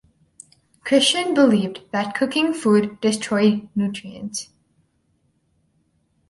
[0.83, 4.49] Christian believed that cooking food destroyed nutrients.